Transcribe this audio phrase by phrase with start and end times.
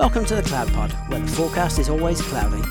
[0.00, 2.62] Welcome to the Cloud Pod, where the forecast is always cloudy.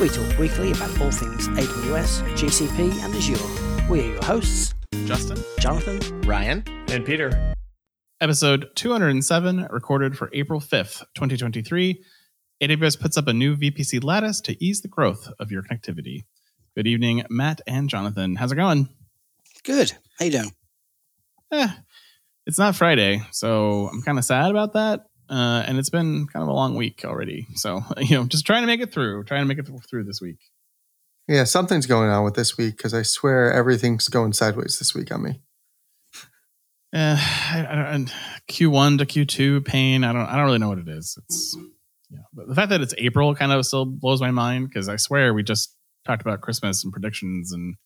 [0.00, 3.90] We talk weekly about all things AWS, GCP, and Azure.
[3.90, 4.72] We are your hosts,
[5.04, 7.52] Justin, Jonathan, Ryan, and Peter.
[8.22, 12.02] Episode 207, recorded for April 5th, 2023.
[12.62, 16.24] AWS puts up a new VPC lattice to ease the growth of your connectivity.
[16.74, 18.36] Good evening, Matt and Jonathan.
[18.36, 18.88] How's it going?
[19.64, 19.92] Good.
[20.18, 20.52] How you doing?
[21.52, 21.68] Eh,
[22.46, 25.09] it's not Friday, so I'm kind of sad about that.
[25.30, 27.46] Uh, and it's been kind of a long week already.
[27.54, 30.20] So, you know, just trying to make it through, trying to make it through this
[30.20, 30.38] week.
[31.28, 35.12] Yeah, something's going on with this week because I swear everything's going sideways this week
[35.12, 35.40] on me.
[36.92, 37.16] Uh,
[37.52, 38.12] I, I don't,
[38.50, 40.02] Q1 to Q2 pain.
[40.02, 40.26] I don't.
[40.26, 41.16] I don't really know what it is.
[41.22, 41.56] It's
[42.10, 44.96] yeah, but the fact that it's April kind of still blows my mind because I
[44.96, 47.76] swear we just talked about Christmas and predictions and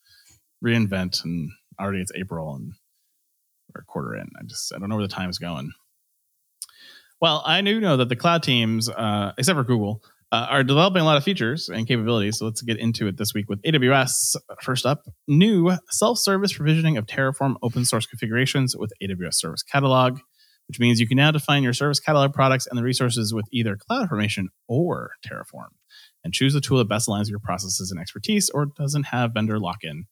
[0.64, 2.72] reinvent, and already it's April and
[3.74, 4.30] we're a quarter in.
[4.40, 5.72] I just I don't know where the time's going.
[7.20, 10.02] Well, I do know that the cloud teams, uh, except for Google,
[10.34, 12.38] uh, are developing a lot of features and capabilities.
[12.38, 14.34] So let's get into it this week with AWS.
[14.62, 20.18] First up, new self-service provisioning of Terraform open source configurations with AWS Service Catalog,
[20.66, 23.76] which means you can now define your Service Catalog products and the resources with either
[23.76, 25.68] CloudFormation or Terraform,
[26.24, 29.34] and choose the tool that best aligns with your processes and expertise, or doesn't have
[29.34, 30.06] vendor lock-in.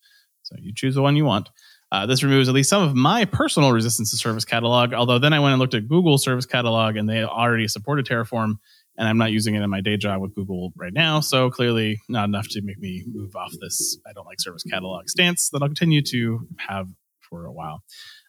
[0.45, 1.51] So you choose the one you want.
[1.93, 4.95] Uh, this removes at least some of my personal resistance to Service Catalog.
[4.95, 8.55] Although then I went and looked at Google Service Catalog, and they already supported Terraform
[8.97, 11.21] and I'm not using it in my day job with Google right now.
[11.21, 15.09] So clearly, not enough to make me move off this I don't like service catalog
[15.09, 16.89] stance that I'll continue to have
[17.21, 17.83] for a while.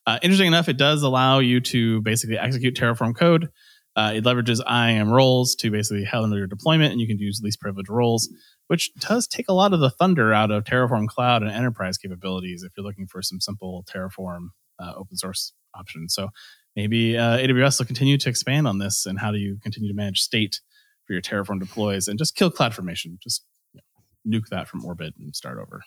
[0.05, 3.50] Uh, interesting enough, it does allow you to basically execute Terraform code.
[3.95, 7.59] Uh, it leverages IAM roles to basically handle your deployment, and you can use least
[7.59, 8.27] privilege roles,
[8.67, 12.64] which does take a lot of the thunder out of Terraform Cloud and enterprise capabilities
[12.64, 14.47] if you're looking for some simple Terraform
[14.80, 16.14] uh, open source options.
[16.14, 16.30] So
[16.75, 19.95] maybe uh, AWS will continue to expand on this and how do you continue to
[19.95, 20.59] manage state
[21.05, 23.20] for your Terraform deploys and just kill CloudFormation.
[23.20, 23.43] Just
[23.73, 23.82] you
[24.26, 25.83] know, nuke that from orbit and start over.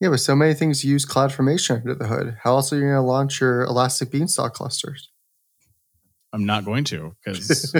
[0.00, 2.36] Yeah, but so many things use CloudFormation under the hood.
[2.42, 5.10] How else are you going to launch your Elastic Beanstalk clusters?
[6.34, 7.74] I'm not going to because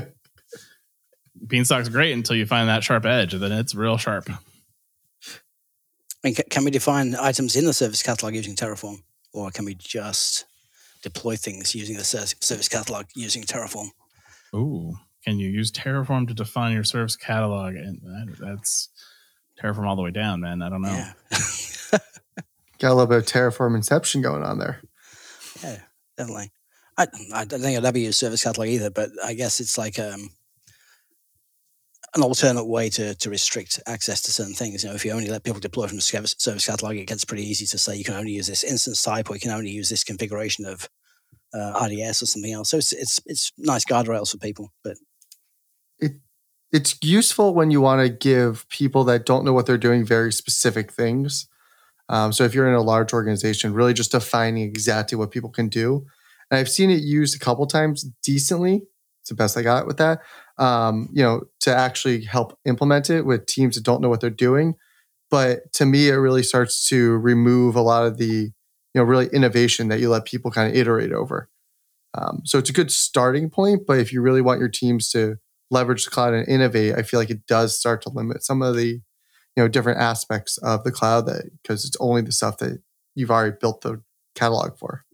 [1.46, 4.30] Beanstalk's great until you find that sharp edge, and then it's real sharp.
[4.30, 4.38] I
[6.22, 10.46] mean, can we define items in the service catalog using Terraform, or can we just
[11.04, 13.88] deploy things using the service catalog using Terraform.
[14.54, 17.74] Ooh, can you use Terraform to define your service catalog?
[17.74, 18.88] And that, that's
[19.62, 20.62] Terraform all the way down, man.
[20.62, 20.88] I don't know.
[20.88, 21.12] Yeah.
[22.80, 24.80] Got a little bit of Terraform inception going on there.
[25.62, 25.80] Yeah,
[26.16, 26.50] definitely.
[26.96, 29.98] I, I don't think I'd ever use service catalog either, but I guess it's like
[29.98, 30.30] um,
[32.14, 34.82] an alternate way to, to restrict access to certain things.
[34.82, 37.42] You know, if you only let people deploy from the service, catalog, it gets pretty
[37.44, 39.88] easy to say you can only use this instance type or you can only use
[39.88, 40.88] this configuration of
[41.52, 42.70] uh, RDS or something else.
[42.70, 44.96] So it's it's it's nice guardrails for people, but
[45.98, 46.12] it
[46.72, 50.32] it's useful when you want to give people that don't know what they're doing very
[50.32, 51.48] specific things.
[52.08, 55.68] Um, so if you're in a large organization, really just defining exactly what people can
[55.68, 56.06] do.
[56.50, 58.82] And I've seen it used a couple times decently.
[59.22, 60.20] It's the best I got with that
[60.58, 64.30] um, you know, to actually help implement it with teams that don't know what they're
[64.30, 64.74] doing.
[65.30, 68.52] But to me, it really starts to remove a lot of the, you
[68.94, 71.48] know, really innovation that you let people kind of iterate over.
[72.16, 73.82] Um, so it's a good starting point.
[73.86, 75.36] But if you really want your teams to
[75.70, 78.76] leverage the cloud and innovate, I feel like it does start to limit some of
[78.76, 79.02] the, you
[79.56, 82.80] know, different aspects of the cloud that because it's only the stuff that
[83.16, 84.02] you've already built the
[84.36, 85.04] catalog for.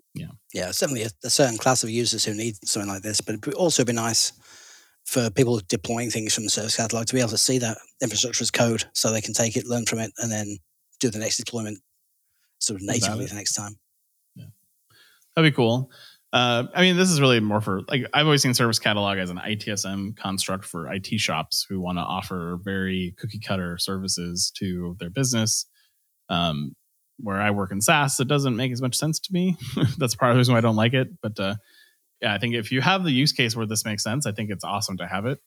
[0.52, 0.70] Yeah.
[0.70, 3.54] Certainly a, a certain class of users who need something like this, but it would
[3.54, 4.32] also be nice
[5.04, 8.42] for people deploying things from the service catalog to be able to see that infrastructure
[8.42, 10.58] as code so they can take it, learn from it, and then
[11.00, 11.78] do the next deployment
[12.58, 13.76] sort of natively the next time.
[14.36, 14.46] Yeah.
[15.34, 15.90] That'd be cool.
[16.32, 19.30] Uh, I mean, this is really more for like I've always seen service catalog as
[19.30, 24.96] an ITSM construct for IT shops who want to offer very cookie cutter services to
[25.00, 25.66] their business.
[26.28, 26.76] Um,
[27.22, 29.56] where I work in SaaS, it doesn't make as much sense to me.
[29.98, 31.08] That's part of the reason why I don't like it.
[31.20, 31.56] But uh,
[32.20, 34.50] yeah, I think if you have the use case where this makes sense, I think
[34.50, 35.38] it's awesome to have it.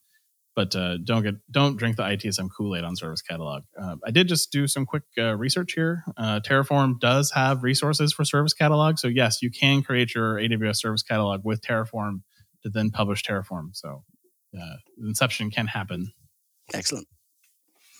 [0.55, 3.63] But uh, don't get don't drink the ITSM Kool Aid on Service Catalog.
[3.79, 6.03] Uh, I did just do some quick uh, research here.
[6.15, 10.75] Uh, Terraform does have resources for Service Catalog, so yes, you can create your AWS
[10.75, 12.21] Service Catalog with Terraform
[12.61, 13.69] to then publish Terraform.
[13.73, 14.03] So
[14.55, 16.13] uh, inception can happen.
[16.71, 17.07] Excellent.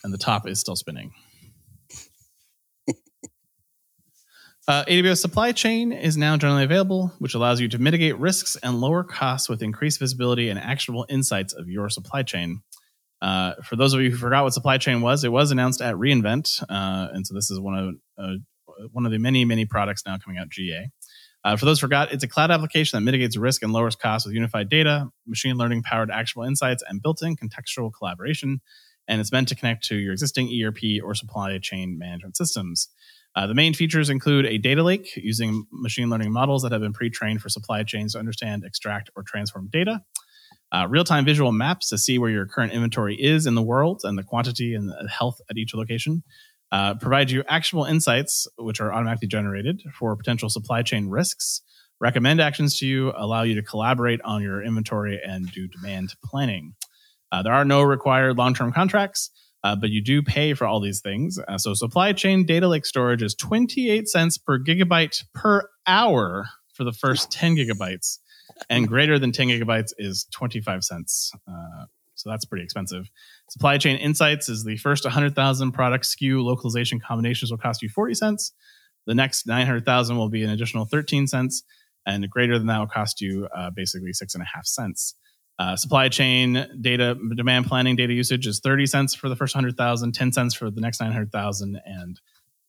[0.04, 1.12] And the top is still spinning.
[4.66, 8.80] Uh, AWS Supply Chain is now generally available, which allows you to mitigate risks and
[8.80, 12.62] lower costs with increased visibility and actionable insights of your supply chain.
[13.22, 15.96] Uh, for those of you who forgot what supply chain was, it was announced at
[15.96, 18.36] reInvent, uh, and so this is one of uh,
[18.94, 20.90] one of the many many products now coming out GA.
[21.44, 24.34] Uh, for those forgot, it's a cloud application that mitigates risk and lowers costs with
[24.34, 28.62] unified data, machine learning powered actionable insights, and built in contextual collaboration.
[29.10, 32.88] And it's meant to connect to your existing ERP or supply chain management systems.
[33.36, 36.94] Uh, the main features include a data lake using machine learning models that have been
[36.94, 40.02] pre trained for supply chains to understand, extract, or transform data.
[40.72, 44.02] Uh, Real time visual maps to see where your current inventory is in the world
[44.04, 46.24] and the quantity and the health at each location
[46.74, 51.62] uh, provide you actionable insights, which are automatically generated for potential supply chain risks,
[52.02, 56.74] recommend actions to you, allow you to collaborate on your inventory, and do demand planning.
[57.32, 59.30] Uh, there are no required long term contracts,
[59.64, 61.40] uh, but you do pay for all these things.
[61.48, 66.84] Uh, so, supply chain data lake storage is 28 cents per gigabyte per hour for
[66.84, 68.20] the first 10 gigabytes,
[68.70, 73.10] and greater than 10 gigabytes is 25 cents uh, so that's pretty expensive.
[73.50, 78.14] Supply chain insights is the first 100,000 product SKU localization combinations will cost you 40
[78.14, 78.54] cents.
[79.06, 81.64] The next 900,000 will be an additional 13 cents,
[82.06, 85.16] and greater than that will cost you uh, basically six and a half cents.
[85.60, 90.12] Uh, supply chain data demand planning data usage is 30 cents for the first 100,000,
[90.12, 92.20] 10 cents for the next 900,000, and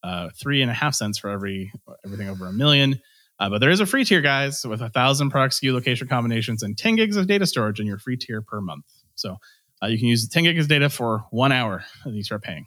[0.02, 1.72] uh, three and a half cents for every
[2.04, 3.00] everything over a million.
[3.40, 6.62] Uh, but there is a free tier, guys, with a thousand product SKU location combinations
[6.62, 8.84] and 10 gigs of data storage in your free tier per month.
[9.16, 9.38] So
[9.82, 12.66] uh, you can use 10 gigs of data for one hour and you start paying.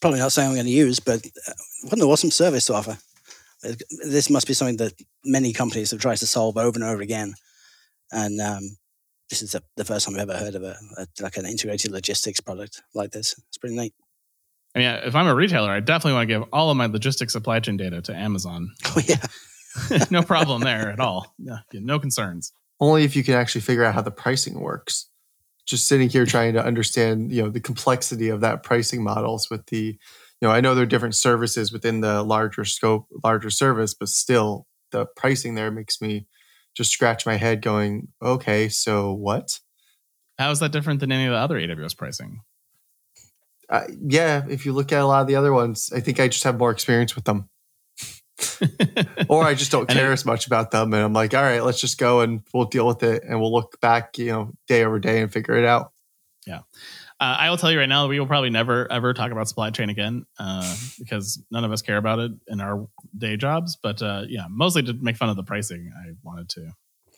[0.00, 1.52] Probably not something I'm going to use, but uh,
[1.84, 2.98] what an awesome service to offer.
[4.04, 4.92] This must be something that
[5.24, 7.34] many companies have tried to solve over and over again.
[8.14, 8.76] And um,
[9.28, 11.90] this is the, the, first time I've ever heard of a, a, like an integrated
[11.90, 13.34] logistics product like this.
[13.48, 13.92] It's pretty neat.
[14.74, 17.32] I mean, if I'm a retailer, I definitely want to give all of my logistics
[17.32, 18.70] supply chain data to Amazon.
[18.96, 21.34] Oh yeah, no problem there at all.
[21.36, 22.52] No, no concerns.
[22.78, 25.10] Only if you can actually figure out how the pricing works.
[25.66, 29.66] Just sitting here trying to understand, you know, the complexity of that pricing models with
[29.66, 29.98] the,
[30.40, 34.08] you know, I know there are different services within the larger scope, larger service, but
[34.08, 36.26] still the pricing there makes me
[36.74, 39.60] just scratch my head going, okay, so what?
[40.38, 42.40] How is that different than any of the other AWS pricing?
[43.68, 46.28] Uh, yeah, if you look at a lot of the other ones, I think I
[46.28, 47.48] just have more experience with them.
[49.28, 50.92] or I just don't care as much about them.
[50.92, 53.52] And I'm like, all right, let's just go and we'll deal with it and we'll
[53.52, 55.92] look back, you know, day over day and figure it out.
[56.46, 56.60] Yeah.
[57.20, 59.70] Uh, I will tell you right now, we will probably never ever talk about supply
[59.70, 63.78] chain again uh, because none of us care about it in our day jobs.
[63.80, 66.72] But uh, yeah, mostly to make fun of the pricing, I wanted to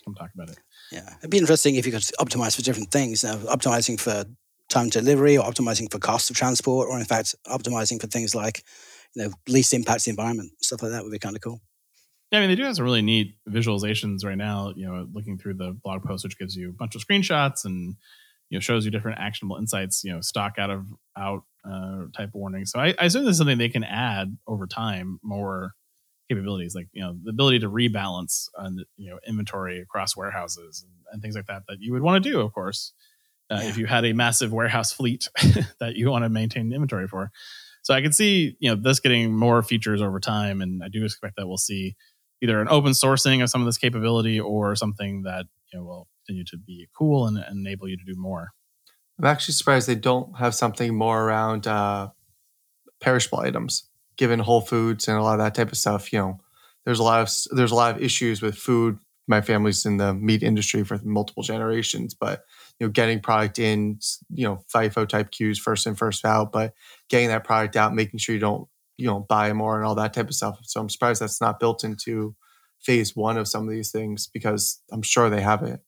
[0.04, 0.58] come talk about it.
[0.92, 3.24] Yeah, it'd be interesting if you could optimize for different things.
[3.24, 4.24] Now, optimizing for
[4.68, 8.62] time delivery, or optimizing for cost of transport, or in fact, optimizing for things like
[9.14, 10.52] you know least impacts the environment.
[10.60, 11.62] Stuff like that would be kind of cool.
[12.30, 14.74] Yeah, I mean they do have some really neat visualizations right now.
[14.76, 17.96] You know, looking through the blog post, which gives you a bunch of screenshots and
[18.50, 20.04] you know shows you different actionable insights.
[20.04, 22.70] You know, stock out of out uh, type warnings.
[22.70, 25.72] So I, I assume this is something they can add over time more
[26.28, 30.92] capabilities, like you know the ability to rebalance on you know inventory across warehouses and,
[31.12, 32.92] and things like that that you would want to do, of course.
[33.48, 33.68] Uh, yeah.
[33.68, 35.28] If you had a massive warehouse fleet
[35.80, 37.30] that you want to maintain inventory for,
[37.82, 41.04] so I can see, you know, this getting more features over time, and I do
[41.04, 41.94] expect that we'll see
[42.42, 46.08] either an open sourcing of some of this capability or something that you know will
[46.26, 48.52] continue to be cool and, enable you to do more.
[49.18, 52.10] I'm actually surprised they don't have something more around uh,
[53.00, 56.12] perishable items, given Whole Foods and a lot of that type of stuff.
[56.12, 56.40] You know,
[56.84, 58.98] there's a lot of there's a lot of issues with food.
[59.26, 62.44] My family's in the meat industry for multiple generations, but
[62.78, 63.98] you know, getting product in,
[64.30, 66.74] you know, FIFO type queues first in, first out, but
[67.08, 70.12] getting that product out, making sure you don't, you know, buy more and all that
[70.12, 70.58] type of stuff.
[70.62, 72.36] So I'm surprised that's not built into
[72.80, 75.80] phase one of some of these things because I'm sure they have it.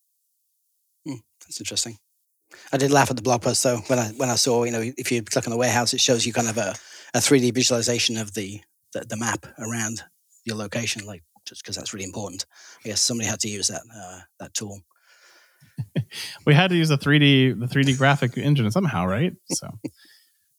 [1.09, 1.97] Hmm, that's interesting.
[2.73, 4.83] I did laugh at the blog post though when I when I saw you know
[4.97, 6.75] if you click on the warehouse it shows you kind of a,
[7.15, 8.61] a 3D visualization of the,
[8.93, 10.03] the, the map around
[10.45, 12.47] your location like just because that's really important.
[12.85, 14.81] I guess somebody had to use that uh, that tool.
[16.47, 19.33] we had to use the 3D the 3D graphic engine somehow, right?
[19.51, 19.89] So uh,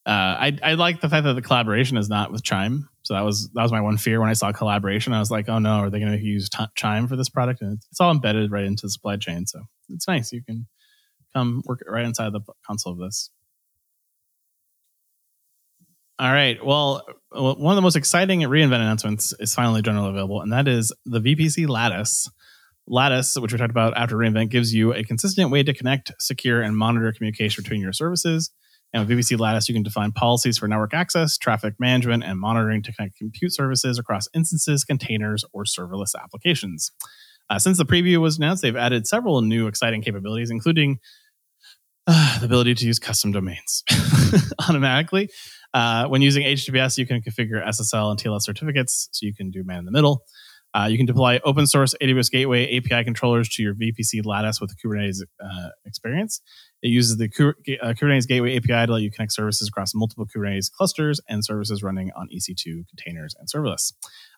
[0.06, 2.89] I I like the fact that the collaboration is not with Chime.
[3.10, 5.13] So that was that was my one fear when I saw collaboration.
[5.13, 7.60] I was like, oh no, are they going to use t- Chime for this product?
[7.60, 10.32] And it's, all embedded right into the supply chain, so it's nice.
[10.32, 10.68] You can
[11.36, 13.32] come work right inside the console of this.
[16.20, 16.60] All right.
[16.60, 17.01] Uh, well,
[17.32, 21.20] one of the most exciting reInvent announcements is finally generally available, and that is the
[21.20, 22.30] VPC Lattice
[22.86, 26.62] Lattice, which we talked about after reInvent, gives you a consistent way to connect, secure,
[26.62, 28.51] and monitor communication between your services.
[28.93, 32.81] And with VPC Lattice, you can define policies for network access, traffic management, and monitoring
[32.84, 36.91] to connect compute services across instances, containers, or serverless applications.
[37.50, 41.00] Uh, since the preview was announced, they've added several new exciting capabilities, including
[42.08, 43.84] uh, the ability to use custom domains
[44.67, 45.29] automatically.
[45.74, 49.63] Uh, when using HTTPS, you can configure SSL and TLS certificates, so you can do
[49.63, 50.24] man in the middle.
[50.74, 54.76] Uh, you can deploy open source AWS Gateway API controllers to your VPC Lattice with
[54.78, 56.42] Kubernetes uh, experience.
[56.84, 60.72] It uses the uh, Kubernetes Gateway API to let you connect services across multiple Kubernetes
[60.72, 63.94] clusters and services running on EC2 containers and serverless.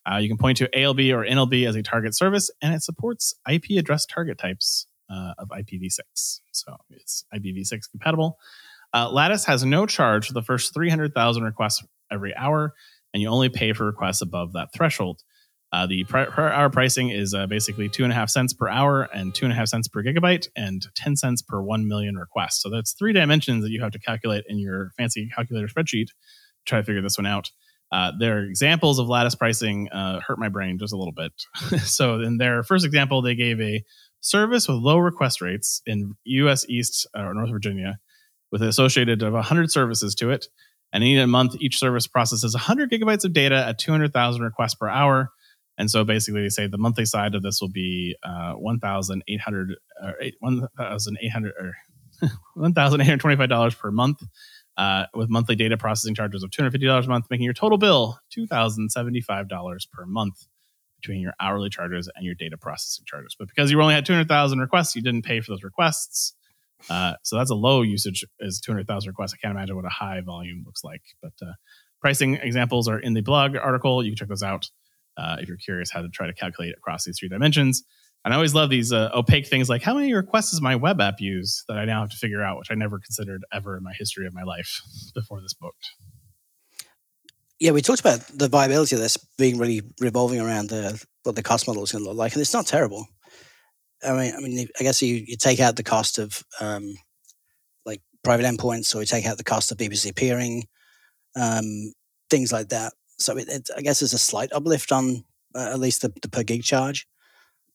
[0.10, 3.34] Uh, you can point to ALB or NLB as a target service, and it supports
[3.50, 6.40] IP address target types uh, of IPv6.
[6.52, 8.38] So it's IPv6 compatible.
[8.94, 12.74] Uh, Lattice has no charge for the first 300,000 requests every hour,
[13.14, 15.22] and you only pay for requests above that threshold.
[15.74, 19.04] Uh, the per hour pricing is uh, basically two and a half cents per hour
[19.14, 22.62] and two and a half cents per gigabyte and 10 cents per 1 million requests.
[22.62, 26.14] So that's three dimensions that you have to calculate in your fancy calculator spreadsheet to
[26.66, 27.52] try to figure this one out.
[27.90, 31.32] Uh, their examples of lattice pricing uh, hurt my brain just a little bit.
[31.84, 33.84] so, in their first example, they gave a
[34.22, 38.00] service with low request rates in US East or North Virginia
[38.52, 40.48] with associated of 100 services to it.
[40.94, 44.90] And in a month, each service processes 100 gigabytes of data at 200,000 requests per
[44.90, 45.32] hour
[45.82, 50.16] and so basically, they say the monthly side of this will be uh, 1,800 or
[50.40, 51.74] 1,800 or
[52.56, 54.22] $1,825 per month
[54.78, 59.90] uh, with monthly data processing charges of $250 a month, making your total bill $2,075
[59.92, 60.46] per month
[61.02, 63.36] between your hourly charges and your data processing charges.
[63.40, 66.36] But because you only had 200,000 requests, you didn't pay for those requests.
[66.92, 69.34] Uh, so that's a low usage is 200,000 requests.
[69.34, 71.02] I can't imagine what a high volume looks like.
[71.24, 71.54] But uh,
[72.02, 74.04] pricing examples are in the blog article.
[74.04, 74.70] You can check those out
[75.18, 77.84] uh, if you're curious how to try to calculate across these three dimensions.
[78.24, 81.02] And I always love these uh, opaque things like how many requests does my web
[81.02, 83.84] app use that I now have to figure out, which I never considered ever in
[83.84, 84.82] my history of my life
[85.16, 85.76] before this book.
[87.60, 91.44] Yeah, we talked about the viability of this being really revolving around the what the
[91.44, 93.08] cost model is going to look like, and it's not terrible.
[94.04, 96.96] I mean, I mean, I guess you, you take out the cost of um,
[97.86, 100.64] like private endpoints, or you take out the cost of VPC peering,
[101.36, 101.94] um,
[102.32, 102.94] things like that.
[103.22, 105.24] So it, it, I guess there's a slight uplift on
[105.56, 107.08] uh, at least the, the, per gig charge.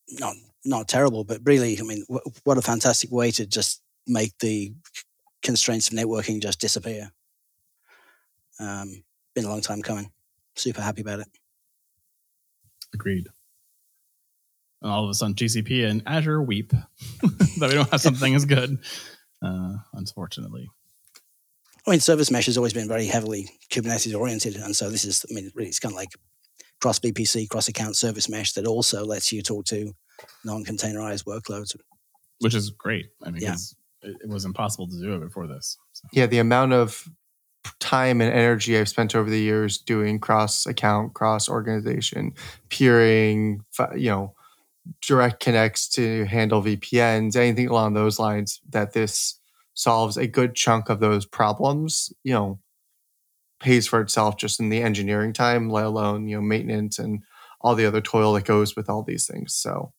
[0.09, 0.35] Not
[0.65, 4.73] not terrible, but really, I mean, w- what a fantastic way to just make the
[5.43, 7.13] constraints of networking just disappear.
[8.59, 10.11] Um, been a long time coming.
[10.57, 11.29] Super happy about it.
[12.95, 13.29] Agreed.
[14.83, 16.71] And all of a sudden, GCP and Azure weep
[17.23, 18.79] that we don't have something as good,
[19.43, 20.69] uh, unfortunately.
[21.87, 24.57] I mean, service mesh has always been very heavily Kubernetes oriented.
[24.57, 26.09] And so this is, I mean, really, it's kind of like
[26.81, 29.93] cross VPC, cross account service mesh that also lets you talk to
[30.45, 31.77] non containerized workloads.
[32.41, 33.07] Which is great.
[33.25, 33.57] I mean, yeah.
[34.03, 35.79] it was impossible to do it before this.
[35.93, 36.09] So.
[36.13, 37.09] Yeah, the amount of
[37.79, 42.33] time and energy I've spent over the years doing cross account, cross organization,
[42.69, 43.63] peering,
[43.97, 44.35] you know,
[45.03, 49.36] direct connects to handle VPNs, anything along those lines that this
[49.77, 52.59] solves a good chunk of those problems, you know,
[53.61, 57.23] pays for itself just in the engineering time, let alone, you know, maintenance and
[57.61, 59.55] all the other toil that goes with all these things.
[59.55, 59.93] So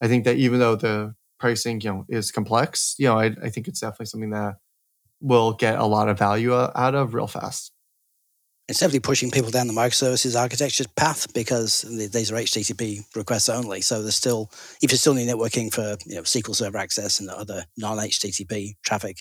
[0.00, 3.50] I think that even though the pricing, you know, is complex, you know, I, I
[3.50, 4.54] think it's definitely something that
[5.20, 7.73] will get a lot of value uh, out of real fast.
[8.66, 13.82] It's definitely pushing people down the microservices architecture path because these are HTTP requests only.
[13.82, 17.28] So there's still, if you're still need networking for you know, SQL Server access and
[17.28, 19.18] other non-HTTP traffic,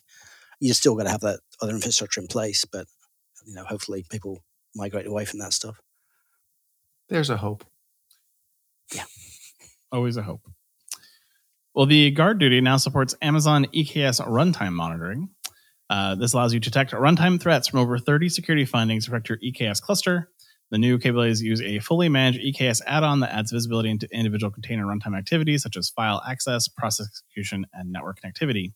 [0.61, 2.63] you're still going to have that other infrastructure in place.
[2.63, 2.87] But
[3.45, 4.43] you know, hopefully people
[4.75, 5.75] migrate away from that stuff.
[7.09, 7.65] There's a hope.
[8.95, 9.03] Yeah,
[9.91, 10.47] always a hope.
[11.75, 15.29] Well, the GuardDuty now supports Amazon EKS runtime monitoring,
[15.93, 19.37] uh, this allows you to detect runtime threats from over 30 security findings affect your
[19.37, 20.27] EKS cluster.
[20.71, 24.87] The new capabilities use a fully managed EKS add-on that adds visibility into individual container
[24.87, 28.73] runtime activities such as file access, process execution, and network connectivity.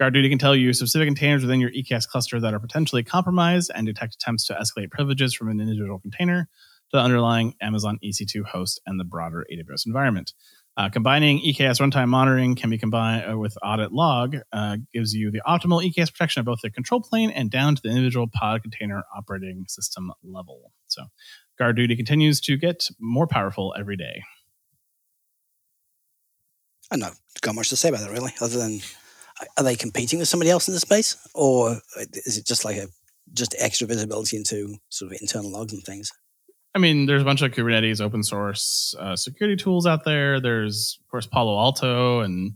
[0.00, 3.86] GuardDuty can tell you specific containers within your EKS cluster that are potentially compromised and
[3.86, 6.48] detect attempts to escalate privileges from an individual container
[6.90, 10.32] to the underlying Amazon EC2 host and the broader AWS environment.
[10.78, 15.28] Uh, combining EKS runtime monitoring can be combined uh, with audit log, uh, gives you
[15.28, 18.62] the optimal EKS protection of both the control plane and down to the individual pod
[18.62, 20.70] container operating system level.
[20.86, 21.02] So,
[21.60, 24.22] GuardDuty continues to get more powerful every day.
[26.92, 28.78] I don't know, got much to say about that really, other than
[29.56, 32.86] are they competing with somebody else in the space, or is it just like a
[33.34, 36.12] just extra visibility into sort of internal logs and things?
[36.74, 40.40] I mean, there's a bunch of Kubernetes open source uh, security tools out there.
[40.40, 42.52] There's, of course, Palo Alto and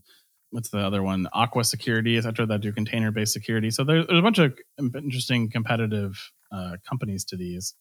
[0.50, 1.28] what's the other one?
[1.32, 3.70] Aqua Security, et cetera, that do container based security.
[3.70, 6.14] So there's, there's, a bunch of interesting competitive
[6.54, 7.74] uh, companies to these.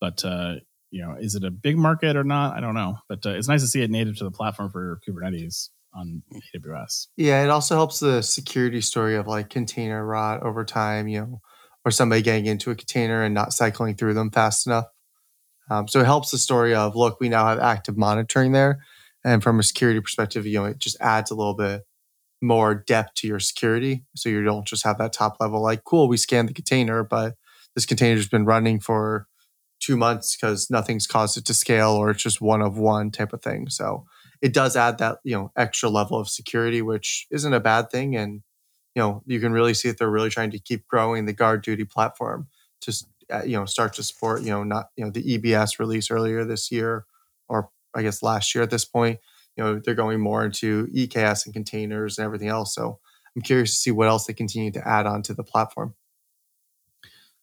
[0.00, 0.56] But, uh,
[0.90, 2.56] you know, is it a big market or not?
[2.56, 2.98] I don't know.
[3.08, 6.22] But uh, it's nice to see it native to the platform for Kubernetes on
[6.54, 7.08] AWS.
[7.16, 11.40] Yeah, it also helps the security story of like container rot over time, you know,
[11.84, 14.86] or somebody getting into a container and not cycling through them fast enough.
[15.72, 18.84] Um, so it helps the story of look, we now have active monitoring there,
[19.24, 21.82] and from a security perspective, you know, it just adds a little bit
[22.42, 24.04] more depth to your security.
[24.14, 27.36] So you don't just have that top level like, cool, we scanned the container, but
[27.74, 29.28] this container's been running for
[29.80, 33.32] two months because nothing's caused it to scale, or it's just one of one type
[33.32, 33.68] of thing.
[33.70, 34.04] So
[34.42, 38.14] it does add that you know extra level of security, which isn't a bad thing,
[38.14, 38.42] and
[38.94, 41.88] you know you can really see that they're really trying to keep growing the GuardDuty
[41.90, 42.48] platform
[42.82, 42.92] to
[43.44, 46.70] you know start to support you know not you know the EBS release earlier this
[46.70, 47.04] year
[47.48, 49.18] or I guess last year at this point.
[49.56, 52.74] You know they're going more into EKS and containers and everything else.
[52.74, 52.98] So
[53.36, 55.94] I'm curious to see what else they continue to add on to the platform.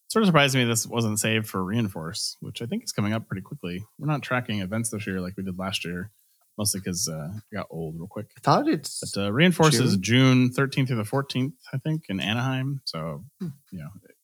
[0.08, 3.28] Sort of surprised me this wasn't saved for Reinforce, which I think is coming up
[3.28, 3.86] pretty quickly.
[4.00, 6.10] We're not tracking events this year like we did last year,
[6.58, 8.32] mostly because uh, it got old real quick.
[8.36, 12.20] I thought it's But uh, Reinforce is June 13th through the 14th, I think, in
[12.20, 12.82] Anaheim.
[12.86, 13.50] So, Hmm.
[13.72, 14.16] you know, it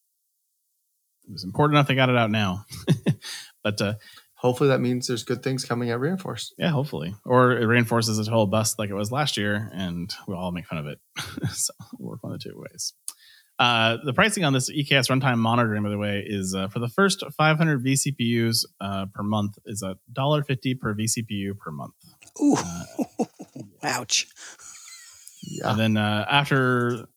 [1.32, 2.66] was important enough they got it out now.
[3.64, 3.94] but uh,
[4.36, 6.54] hopefully that means there's good things coming at Reinforce.
[6.58, 7.16] yeah, hopefully.
[7.26, 10.66] Or it reinforces a total bust like it was last year, and we'll all make
[10.68, 11.00] fun of it.
[11.52, 12.94] so, we'll work on the two ways.
[13.58, 16.90] Uh, the pricing on this EKS runtime monitoring, by the way, is uh, for the
[16.90, 21.94] first 500 vCPUs uh, per month is a dollar fifty per vCPU per month.
[22.44, 23.26] Ooh, Uh,
[23.84, 24.28] ouch.
[25.42, 25.72] Yeah.
[25.72, 27.08] And then uh, after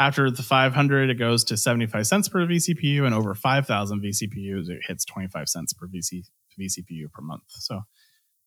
[0.00, 4.80] after the 500, it goes to 75 cents per vCPU, and over 5,000 vCPUs, it
[4.88, 6.22] hits 25 cents per VC,
[6.58, 7.42] vCPU per month.
[7.48, 7.82] So,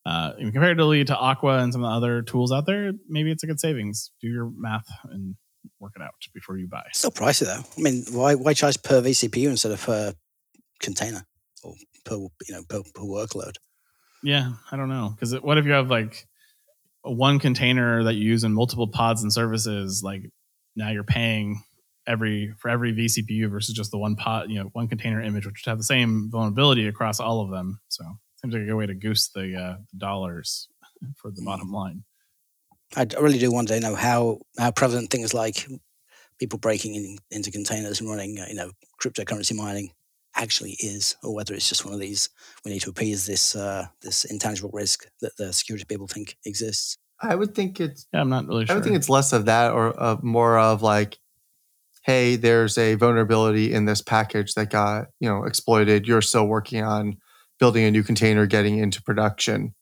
[0.03, 3.47] uh, comparatively to Aqua and some of the other tools out there, maybe it's a
[3.47, 4.09] good savings.
[4.19, 5.35] Do your math and
[5.79, 6.83] work it out before you buy.
[6.91, 7.63] Still pricey though.
[7.77, 10.13] I mean, why why charge per vCPU instead of per
[10.81, 11.23] container
[11.63, 13.53] or per you know per, per workload?
[14.23, 15.13] Yeah, I don't know.
[15.15, 16.27] Because what if you have like
[17.03, 20.01] one container that you use in multiple pods and services?
[20.03, 20.23] Like
[20.75, 21.63] now you're paying
[22.05, 25.63] every for every vCPU versus just the one pod, you know, one container image, which
[25.65, 27.79] would have the same vulnerability across all of them.
[27.89, 28.03] So
[28.41, 30.67] seems like a good way to goose the uh, dollars
[31.17, 32.03] for the bottom line.
[32.95, 35.67] I really do wonder, you know, how how prevalent things like
[36.39, 38.71] people breaking in, into containers and running, uh, you know,
[39.01, 39.91] cryptocurrency mining
[40.35, 42.29] actually is, or whether it's just one of these
[42.65, 46.97] we need to appease this uh, this intangible risk that the security people think exists.
[47.21, 48.73] I would think it's Yeah, I'm not really sure.
[48.73, 51.17] I would think it's less of that or uh, more of like,
[52.03, 56.07] hey, there's a vulnerability in this package that got you know exploited.
[56.07, 57.17] You're still working on
[57.59, 59.73] building a new container, getting into production.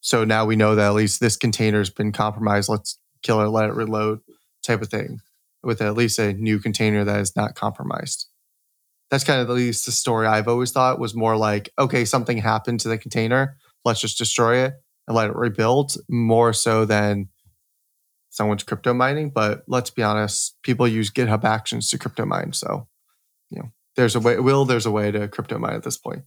[0.00, 2.68] So now we know that at least this container's been compromised.
[2.68, 4.20] Let's kill it, let it reload,
[4.64, 5.18] type of thing,
[5.62, 8.26] with at least a new container that is not compromised.
[9.10, 12.38] That's kind of at least the story I've always thought was more like, okay, something
[12.38, 13.56] happened to the container.
[13.84, 14.74] Let's just destroy it
[15.10, 17.28] and let it rebuild more so than
[18.30, 19.30] someone's crypto mining.
[19.30, 22.52] But let's be honest, people use GitHub Actions to crypto mine.
[22.52, 22.86] So,
[23.50, 24.38] you know, there's a way.
[24.38, 26.22] Will there's a way to crypto mine at this point?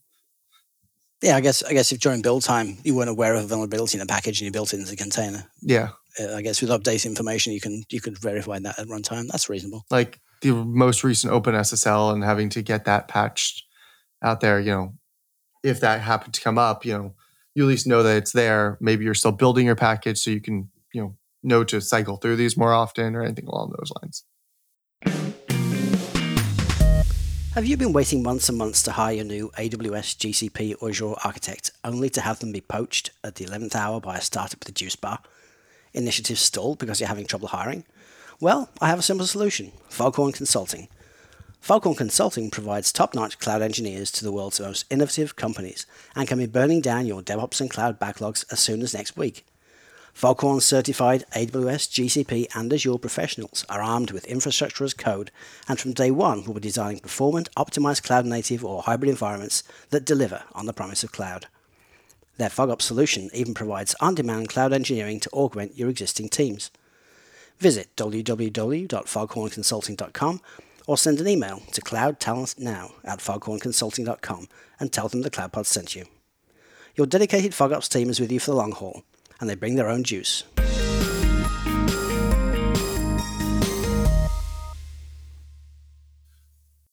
[1.22, 3.98] Yeah, I guess I guess if during build time you weren't aware of a vulnerability
[3.98, 6.70] in a package and you built it into the container, Yeah, uh, I guess with
[6.70, 9.30] update information you can you could verify that at runtime.
[9.30, 9.86] That's reasonable.
[9.90, 13.64] like the most recent OpenSSL and having to get that patched
[14.22, 14.60] out there.
[14.60, 14.94] You know,
[15.64, 17.16] if that happened to come up, you know,
[17.56, 18.78] you at least know that it's there.
[18.82, 22.38] Maybe you're still building your package, so you can you know know to cycle through
[22.38, 24.24] these more often or anything along those lines.
[27.54, 31.14] Have you been waiting months and months to hire your new AWS, GCP, or Azure
[31.24, 34.70] architect only to have them be poached at the 11th hour by a startup with
[34.70, 35.20] a juice bar?
[35.94, 37.84] Initiatives stalled because you're having trouble hiring?
[38.40, 40.88] Well, I have a simple solution Foghorn Consulting.
[41.64, 46.38] Foghorn Consulting provides top notch cloud engineers to the world's most innovative companies and can
[46.38, 49.46] be burning down your DevOps and cloud backlogs as soon as next week.
[50.12, 55.32] Foghorn certified AWS, GCP, and Azure professionals are armed with infrastructure as code
[55.66, 60.04] and from day one will be designing performant, optimized cloud native or hybrid environments that
[60.04, 61.48] deliver on the promise of cloud.
[62.36, 66.72] Their FogOps solution even provides on demand cloud engineering to augment your existing teams.
[67.58, 70.42] Visit www.foghornconsulting.com
[70.88, 74.48] or send an email to cloudtalentnow at foghornconsulting.com
[74.80, 76.06] and tell them the CloudPod sent you.
[76.96, 79.04] Your dedicated FogOps team is with you for the long haul,
[79.40, 80.44] and they bring their own juice.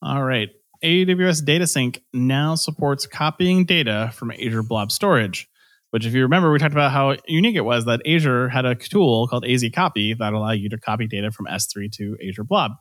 [0.03, 0.49] All right.
[0.83, 5.47] AWS DataSync now supports copying data from Azure Blob Storage,
[5.91, 8.75] which, if you remember, we talked about how unique it was that Azure had a
[8.75, 12.73] tool called AZ Copy that allowed you to copy data from S3 to Azure Blob.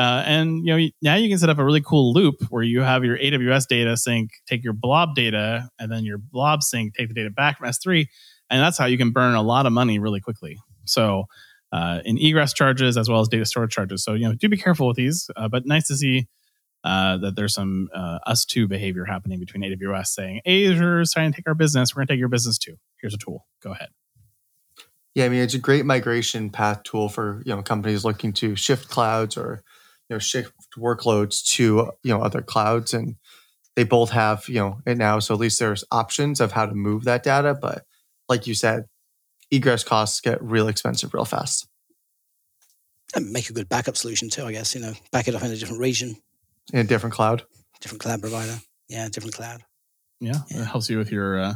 [0.00, 2.80] Uh, and you know now you can set up a really cool loop where you
[2.80, 7.14] have your AWS DataSync take your blob data and then your blob sync take the
[7.14, 8.06] data back from S3,
[8.48, 10.56] and that's how you can burn a lot of money really quickly.
[10.86, 11.24] So
[11.70, 14.02] uh, in egress charges as well as data storage charges.
[14.02, 16.28] So you know do be careful with these, uh, but nice to see
[16.82, 21.30] uh, that there's some uh, us too behavior happening between AWS saying Azure is trying
[21.30, 21.94] to take our business.
[21.94, 22.76] We're going to take your business too.
[23.02, 23.46] Here's a tool.
[23.62, 23.88] Go ahead.
[25.14, 28.56] Yeah, I mean it's a great migration path tool for you know companies looking to
[28.56, 29.62] shift clouds or
[30.10, 33.14] you know shift workloads to you know other clouds, and
[33.76, 35.20] they both have you know it now.
[35.20, 37.54] So at least there's options of how to move that data.
[37.54, 37.84] But
[38.28, 38.84] like you said,
[39.50, 41.66] egress costs get real expensive real fast.
[43.14, 44.74] And make a good backup solution too, I guess.
[44.74, 46.16] You know, back it up in a different region,
[46.72, 47.42] In a different cloud.
[47.80, 48.58] different cloud provider.
[48.88, 49.62] Yeah, different cloud.
[50.20, 50.62] Yeah, Yeah.
[50.62, 51.54] it helps you with your uh,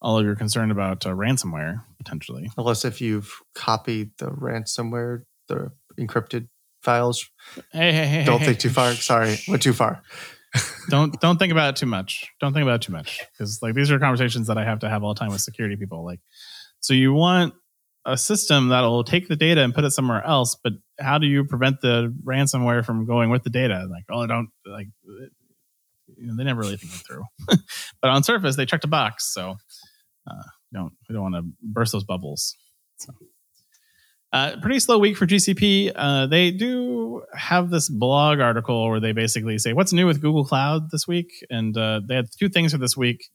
[0.00, 2.50] all of your concern about uh, ransomware potentially.
[2.56, 6.48] Unless if you've copied the ransomware, the encrypted
[6.88, 7.28] files.
[7.72, 8.24] Hey, hey, hey!
[8.24, 8.92] Don't think too far.
[8.94, 10.02] Sorry, went too far.
[10.88, 12.26] don't don't think about it too much.
[12.40, 14.88] Don't think about it too much because like these are conversations that I have to
[14.88, 16.04] have all the time with security people.
[16.04, 16.20] Like,
[16.80, 17.52] so you want
[18.06, 21.44] a system that'll take the data and put it somewhere else, but how do you
[21.44, 23.86] prevent the ransomware from going with the data?
[23.90, 24.86] Like, oh, I don't like.
[26.16, 27.24] You know, they never really think it through.
[28.00, 29.56] but on surface, they checked a box, so
[30.26, 32.56] uh, don't we don't want to burst those bubbles.
[32.98, 33.12] So.
[34.30, 35.90] Uh, pretty slow week for GCP.
[35.94, 40.44] Uh, they do have this blog article where they basically say what's new with Google
[40.44, 43.30] Cloud this week, and uh, they had two things for this week.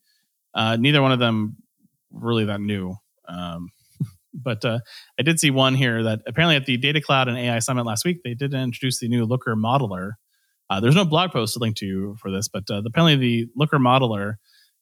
[0.53, 1.55] Uh, neither one of them
[2.11, 2.95] really that new,
[3.27, 3.69] um,
[4.35, 4.79] but uh,
[5.19, 8.05] I did see one here that apparently at the Data Cloud and AI Summit last
[8.05, 10.11] week they did introduce the new Looker Modeler.
[10.69, 14.35] Uh, there's no blog post to link to for this, but apparently the Looker Modeler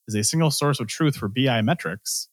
[0.10, 2.28] is a single source of truth for BI metrics.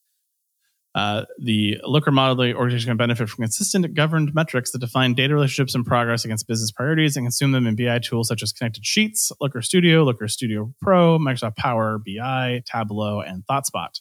[0.95, 5.75] Uh, the Looker modeling organization can benefit from consistent governed metrics that define data relationships
[5.75, 9.31] and progress against business priorities and consume them in BI tools such as Connected Sheets,
[9.41, 14.01] Looker Studio, Looker Studio Pro, Microsoft Power BI, Tableau, and ThoughtSpot.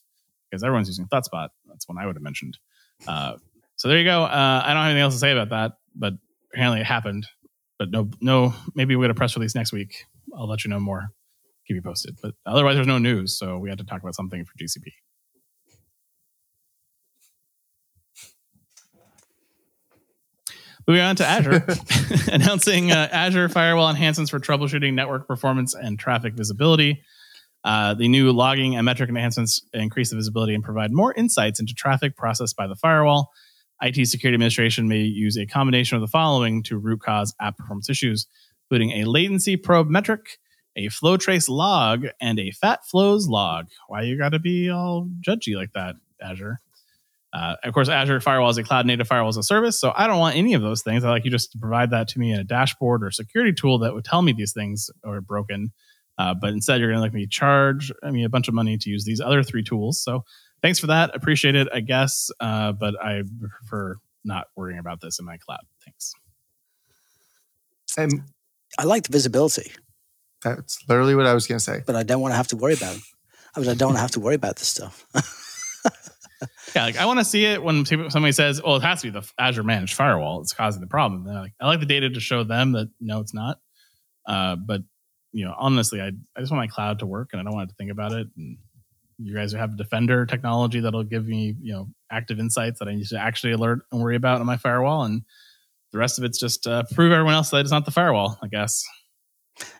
[0.49, 1.49] Because everyone's using ThoughtSpot.
[1.67, 2.57] That's one I would have mentioned.
[3.05, 3.33] Uh,
[3.75, 4.23] so there you go.
[4.23, 6.13] Uh, I don't have anything else to say about that, but
[6.53, 7.27] apparently it happened.
[7.77, 8.55] But no, no.
[8.73, 10.05] Maybe we get a press release next week.
[10.35, 11.09] I'll let you know more.
[11.67, 12.17] Keep you posted.
[12.23, 14.93] But otherwise, there's no news, so we had to talk about something for GCP.
[20.87, 21.65] Moving on to Azure,
[22.31, 27.03] announcing uh, Azure Firewall enhancements for troubleshooting network performance and traffic visibility.
[27.65, 31.73] Uh, the new logging and metric enhancements increase the visibility and provide more insights into
[31.73, 33.33] traffic processed by the firewall.
[33.81, 37.89] IT security administration may use a combination of the following to root cause app performance
[37.89, 38.25] issues,
[38.65, 40.39] including a latency probe metric,
[40.77, 43.67] a flow trace log, and a fat flows log.
[43.87, 46.61] Why you got to be all judgy like that, Azure?
[47.37, 50.07] Uh, of course, Azure Firewall is a cloud native firewall as a service, so I
[50.07, 51.03] don't want any of those things.
[51.03, 53.77] I like you just to provide that to me in a dashboard or security tool
[53.79, 55.71] that would tell me these things are broken.
[56.17, 58.75] Uh, but instead, you're going to let me charge I mean a bunch of money
[58.79, 60.01] to use these other three tools.
[60.01, 60.23] So
[60.63, 61.15] thanks for that.
[61.15, 62.31] Appreciate it, I guess.
[62.39, 65.61] Uh, but I prefer not worrying about this in my cloud.
[65.85, 66.13] Thanks.
[67.99, 68.23] And
[68.79, 69.71] I like the visibility,
[70.43, 71.83] that's literally what I was going to say.
[71.85, 73.01] but I don't want to have to worry about it.
[73.55, 75.05] I mean, I don't want to have to worry about this stuff.
[76.75, 79.19] Yeah, like I want to see it when somebody says, "Well, it has to be
[79.19, 80.41] the Azure managed firewall.
[80.41, 83.33] It's causing the problem." Like, I like the data to show them that no, it's
[83.33, 83.59] not.
[84.27, 84.81] Uh, but
[85.31, 87.69] you know, honestly, I I just want my cloud to work, and I don't want
[87.69, 88.27] to think about it.
[88.37, 88.57] And
[89.17, 93.07] you guys have Defender technology that'll give me you know active insights that I need
[93.07, 95.23] to actually alert and worry about on my firewall, and
[95.91, 98.37] the rest of it's just uh, prove everyone else that it's not the firewall.
[98.43, 98.85] I guess.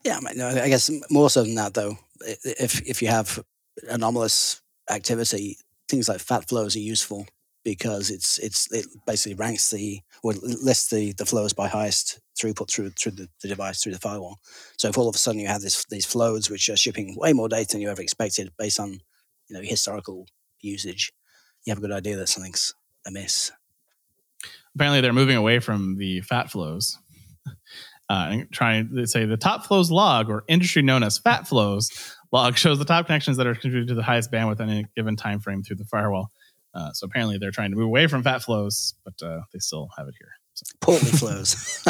[0.04, 1.98] Yeah, I guess more so than that, though.
[2.22, 3.44] If if you have
[3.90, 5.58] anomalous activity,
[5.90, 7.28] things like fat flows are useful
[7.64, 12.70] because it's it's it basically ranks the or lists the the flows by highest throughput
[12.70, 14.40] through through the, the device through the firewall.
[14.78, 17.34] So if all of a sudden you have this these flows which are shipping way
[17.34, 19.00] more data than you ever expected based on
[19.50, 20.28] you know historical
[20.62, 21.12] usage,
[21.66, 22.74] you have a good idea that something's
[23.06, 23.52] amiss.
[24.74, 26.98] apparently they're moving away from the fat flows
[28.10, 31.90] uh, and trying to say the top flows log or industry known as fat flows
[32.32, 35.16] log shows the top connections that are contributed to the highest bandwidth in a given
[35.16, 36.32] time frame through the firewall
[36.74, 39.90] uh, so apparently they're trying to move away from fat flows but uh, they still
[39.98, 41.84] have it here so, Portly flows.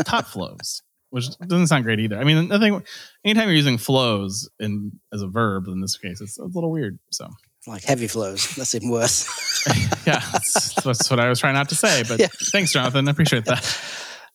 [0.04, 2.82] top flows which doesn't sound great either i mean nothing
[3.24, 6.98] anytime you're using flows in as a verb in this case it's a little weird
[7.10, 7.28] so
[7.66, 8.54] like heavy flows.
[8.54, 9.26] That's even worse.
[10.06, 12.28] yeah that's, that's what i was trying not to say but Yeah.
[12.52, 13.64] thanks jonathan i appreciate that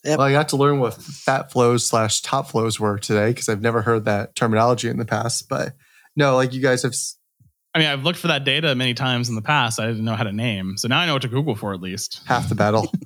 [0.04, 0.18] Yep.
[0.18, 3.62] Well, I got to learn what fat flows slash top flows were today because I've
[3.62, 5.48] never heard that terminology in the past.
[5.48, 5.74] But
[6.16, 7.18] no, like you guys have s-
[7.76, 9.80] I mean, I've looked for that data many times in the past.
[9.80, 11.82] I didn't know how to name, so now I know what to Google for at
[11.82, 12.22] least.
[12.28, 12.92] half the battle.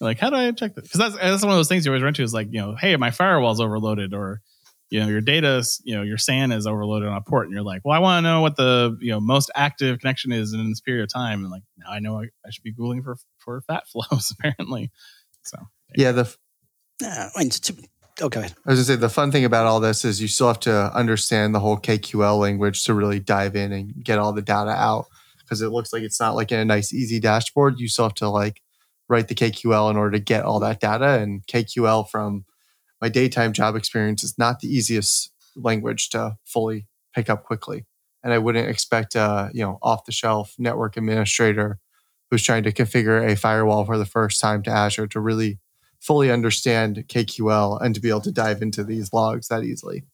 [0.00, 0.82] Like, how do I check this?
[0.84, 2.76] Because that's that's one of those things you always run to is like, you know,
[2.76, 4.42] hey, my firewall's overloaded, or
[4.90, 7.62] you know, your data, you know, your SAN is overloaded on a port, and you're
[7.62, 10.68] like, well, I want to know what the you know most active connection is in
[10.68, 13.16] this period of time, and like now I know I, I should be googling for
[13.38, 14.90] for fat flows apparently.
[15.44, 15.56] So
[15.96, 16.34] yeah, the
[17.02, 17.84] I mean, to, oh,
[18.22, 18.40] Okay.
[18.40, 20.94] I was gonna say the fun thing about all this is you still have to
[20.94, 25.06] understand the whole KQL language to really dive in and get all the data out
[25.40, 27.78] because it looks like it's not like in a nice easy dashboard.
[27.78, 28.62] You still have to like
[29.08, 31.20] write the KQL in order to get all that data.
[31.20, 32.46] And KQL from
[33.02, 37.84] my daytime job experience is not the easiest language to fully pick up quickly.
[38.24, 41.78] And I wouldn't expect a you know off the shelf network administrator
[42.30, 45.58] who's trying to configure a firewall for the first time to Azure to really
[46.06, 50.04] fully understand KQL and to be able to dive into these logs that easily.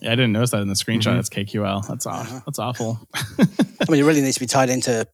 [0.00, 1.14] Yeah, I didn't notice that in the screenshot.
[1.14, 1.20] Mhm.
[1.20, 1.86] It's KQL.
[1.86, 2.26] That's off.
[2.26, 2.40] Uh-huh.
[2.46, 2.98] That's awful.
[3.14, 5.06] I mean, it really needs to be tied into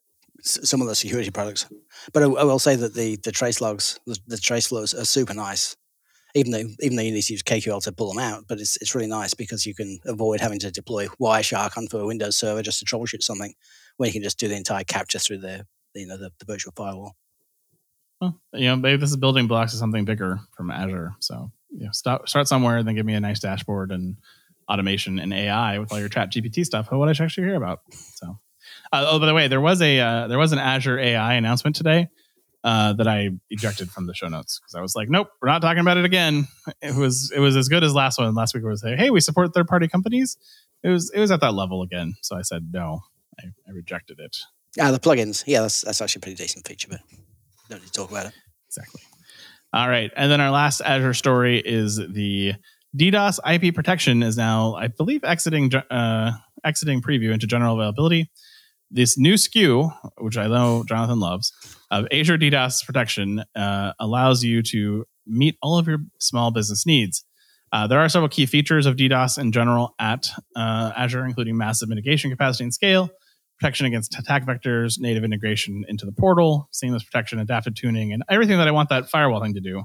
[0.43, 1.67] some of the security products.
[2.13, 5.05] But I, I will say that the the trace logs, the, the trace flows are
[5.05, 5.77] super nice.
[6.35, 8.77] Even though even though you need to use KQL to pull them out, but it's
[8.81, 12.63] it's really nice because you can avoid having to deploy Wireshark onto a Windows server
[12.63, 13.53] just to troubleshoot something,
[13.97, 16.73] when you can just do the entire capture through the you know the, the virtual
[16.77, 17.17] firewall.
[18.21, 21.15] Well, you know, maybe this is building blocks of something bigger from Azure.
[21.21, 24.17] So, you know, start start somewhere, and then give me a nice dashboard and
[24.69, 26.91] automation and AI with all your ChatGPT stuff.
[26.93, 27.81] What I should actually hear about.
[28.15, 28.39] So,
[28.93, 31.77] uh, oh, by the way, there was a uh, there was an Azure AI announcement
[31.77, 32.09] today
[32.63, 35.63] uh, that I ejected from the show notes because I was like, nope, we're not
[35.63, 36.47] talking about it again.
[36.83, 38.35] It was it was as good as last one.
[38.35, 40.37] Last week was hey, we support third party companies.
[40.83, 42.15] It was it was at that level again.
[42.23, 43.01] So I said no.
[43.39, 44.37] I, I rejected it.
[44.79, 47.01] Ah, the plugins, yeah, that's that's actually a pretty decent feature, but
[47.71, 48.33] don't need to talk about it.
[48.69, 49.01] Exactly.
[49.73, 50.11] All right.
[50.17, 52.55] And then our last Azure story is the
[52.97, 56.33] DDoS IP protection is now, I believe, exiting uh,
[56.65, 58.31] exiting preview into general availability.
[58.91, 61.53] This new SKU, which I know Jonathan loves,
[61.93, 67.25] of Azure DDoS protection uh, allows you to meet all of your small business needs.
[67.73, 71.89] Uh, there are several key features of DDoS in general at uh, Azure, including massive
[71.89, 73.11] mitigation capacity and scale,
[73.61, 78.57] protection against attack vectors, native integration into the portal, seamless protection, adaptive tuning, and everything
[78.57, 79.85] that I want that firewall thing to do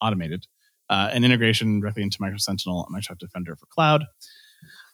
[0.00, 0.46] automated,
[0.88, 4.06] uh, and integration directly into Microsoft Sentinel and Microsoft Defender for cloud.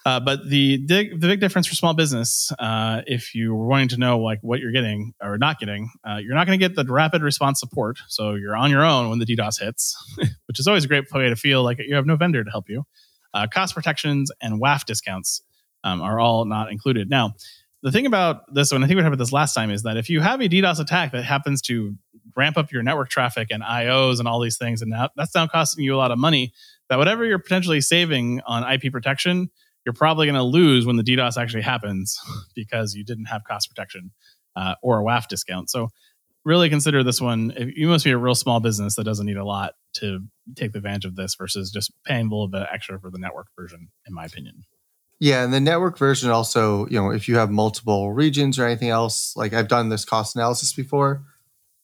[0.04, 3.88] Uh, but the, the the big difference for small business, uh, if you were wanting
[3.88, 6.76] to know like what you're getting or not getting, uh, you're not going to get
[6.76, 7.98] the rapid response support.
[8.08, 9.96] So you're on your own when the DDoS hits,
[10.46, 12.68] which is always a great way to feel like you have no vendor to help
[12.68, 12.84] you.
[13.34, 15.42] Uh, cost protections and WAF discounts
[15.82, 17.10] um, are all not included.
[17.10, 17.34] Now,
[17.82, 19.96] the thing about this one, I think we talked about this last time, is that
[19.96, 21.94] if you have a DDoS attack that happens to
[22.34, 25.46] ramp up your network traffic and IOs and all these things, and now that's now
[25.46, 26.52] costing you a lot of money,
[26.88, 29.50] that whatever you're potentially saving on IP protection,
[29.84, 32.18] you're probably going to lose when the DDoS actually happens
[32.54, 34.10] because you didn't have cost protection
[34.56, 35.70] uh, or a WAF discount.
[35.70, 35.88] So
[36.44, 37.52] really consider this one.
[37.56, 40.20] If you must be a real small business that doesn't need a lot to
[40.54, 43.88] take advantage of this versus just paying a little bit extra for the network version,
[44.06, 44.64] in my opinion.
[45.18, 48.90] Yeah, and the network version also, you know, if you have multiple regions or anything
[48.90, 51.22] else, like I've done this cost analysis before,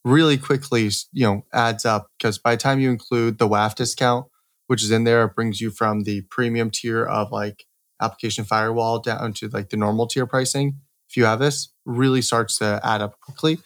[0.04, 4.26] really quickly, you know, adds up because by the time you include the WAF discount,
[4.68, 7.66] which is in there, it brings you from the premium tier of like
[8.02, 10.78] application firewall down to like the normal tier pricing.
[11.10, 13.60] If you have this, really starts to add up quickly.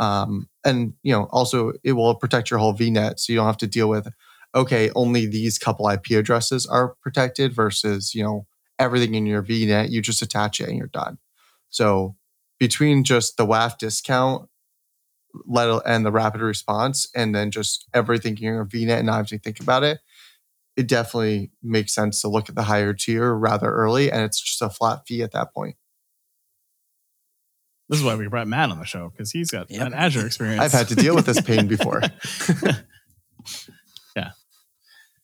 [0.00, 3.58] Um, and you know, also it will protect your whole VNet, so you don't have
[3.58, 4.08] to deal with
[4.56, 8.46] okay, only these couple IP addresses are protected versus you know
[8.78, 9.90] everything in your VNet.
[9.90, 11.18] You just attach it and you're done.
[11.68, 12.16] So
[12.58, 14.48] between just the WAF discount,
[15.46, 19.26] let and the rapid response, and then just everything in your VNet and not having
[19.28, 20.00] to think about it,
[20.76, 24.62] it definitely makes sense to look at the higher tier rather early, and it's just
[24.62, 25.76] a flat fee at that point.
[27.88, 29.86] This is why we brought Matt on the show because he's got Yep.
[29.86, 30.60] an Azure experience.
[30.60, 32.02] I've had to deal with this pain before.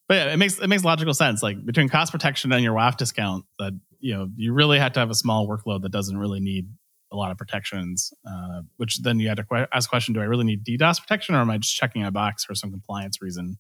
[0.09, 1.43] but yeah, it makes it makes logical sense.
[1.43, 5.01] Like between cost protection and your WAF discount, that you know you really have to
[5.01, 6.69] have a small workload that doesn't really need
[7.13, 8.13] a lot of protections.
[8.29, 11.35] Uh, which then you had to que- ask question: Do I really need DDoS protection,
[11.35, 13.57] or am I just checking a box for some compliance reason?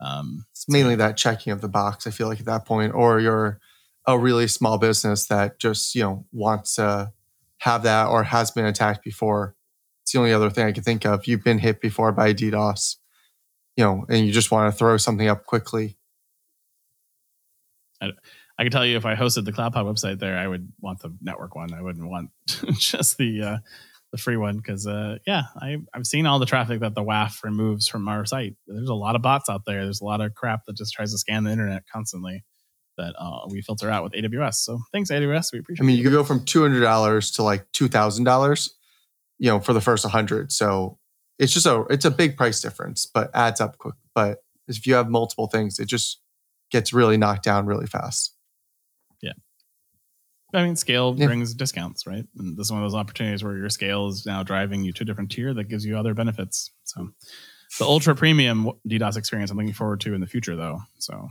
[0.00, 2.06] Um, It's mainly that checking of the box.
[2.06, 3.60] I feel like at that point, or you're
[4.06, 7.12] a really small business that just you know wants to
[7.58, 9.54] have that or has been attacked before.
[10.02, 11.28] It's the only other thing I can think of.
[11.28, 12.96] You've been hit before by DDoS,
[13.76, 15.96] you know, and you just want to throw something up quickly.
[18.58, 21.14] I can tell you if I hosted the CloudPod website there, I would want the
[21.20, 21.72] network one.
[21.72, 22.30] I wouldn't want
[22.74, 23.56] just the uh,
[24.12, 27.42] the free one because uh, yeah, I, I've seen all the traffic that the WAF
[27.42, 28.54] removes from our site.
[28.66, 29.84] There's a lot of bots out there.
[29.84, 32.44] There's a lot of crap that just tries to scan the internet constantly
[32.98, 34.54] that uh, we filter out with AWS.
[34.56, 35.82] So thanks AWS, we appreciate.
[35.82, 38.74] I mean, you could go from two hundred dollars to like two thousand dollars,
[39.38, 40.52] you know, for the first hundred.
[40.52, 40.98] So
[41.38, 43.94] it's just a it's a big price difference, but adds up quick.
[44.14, 46.20] But if you have multiple things, it just
[46.70, 48.34] gets really knocked down really fast.
[49.20, 49.32] Yeah.
[50.54, 51.26] I mean, scale Yeah.
[51.26, 52.26] brings discounts, right?
[52.38, 55.02] And this is one of those opportunities where your scale is now driving you to
[55.02, 56.70] a different tier that gives you other benefits.
[56.84, 57.10] So,
[57.78, 60.80] the ultra premium DDoS experience I'm looking forward to in the future, though.
[60.98, 61.30] So,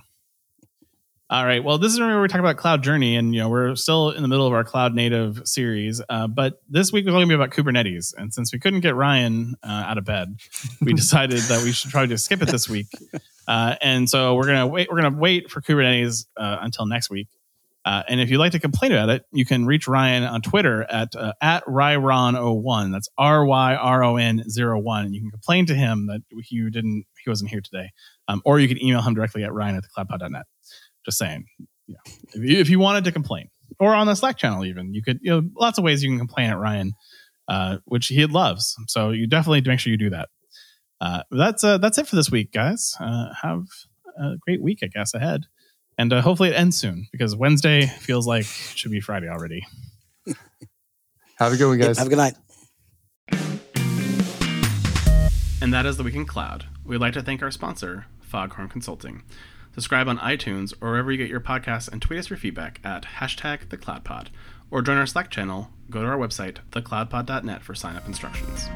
[1.32, 1.64] all right.
[1.64, 4.22] Well, this is where we talk about Cloud Journey, and you know we're still in
[4.22, 6.02] the middle of our Cloud Native series.
[6.10, 8.96] Uh, but this week was going to be about Kubernetes, and since we couldn't get
[8.96, 10.36] Ryan uh, out of bed,
[10.82, 12.88] we decided that we should try to skip it this week.
[13.48, 14.90] Uh, and so we're gonna wait.
[14.92, 17.30] We're gonna wait for Kubernetes uh, until next week.
[17.86, 20.84] Uh, and if you'd like to complain about it, you can reach Ryan on Twitter
[20.84, 22.92] at uh, at Ryron01.
[22.92, 25.14] That's R Y R O N 01.
[25.14, 27.92] You can complain to him that he didn't he wasn't here today,
[28.28, 30.46] um, or you can email him directly at Ryan at thecloudpod.net.
[31.06, 31.46] Just saying,
[31.88, 32.00] you know,
[32.34, 35.20] if you, if you wanted to complain, or on the Slack channel, even you could,
[35.22, 36.94] you know, lots of ways you can complain at Ryan,
[37.48, 38.76] uh, which he loves.
[38.88, 40.30] So you definitely make sure you do that.
[41.00, 42.96] Uh, that's uh, that's it for this week, guys.
[43.00, 43.64] Uh, have
[44.20, 45.42] a great week, I guess, ahead,
[45.98, 49.66] and uh, hopefully it ends soon because Wednesday feels like it should be Friday already.
[51.38, 51.98] Have a good one, Yep, guys.
[51.98, 52.36] have a good night.
[55.62, 56.66] And that is the Week in Cloud.
[56.86, 59.24] We'd like to thank our sponsor, Foghorn Consulting.
[59.74, 63.04] Subscribe on iTunes or wherever you get your podcasts and tweet us your feedback at
[63.20, 64.28] hashtag thecloudpod.
[64.70, 68.68] Or join our Slack channel, go to our website, thecloudpod.net for sign up instructions.